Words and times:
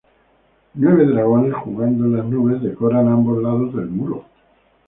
Nueve 0.73 1.05
dragones 1.05 1.53
jugando 1.53 2.05
en 2.05 2.17
las 2.17 2.25
nubes 2.25 2.63
decoran 2.63 3.07
ambos 3.07 3.39
lados 3.43 3.75
del 3.75 3.85
muro. 3.89 4.25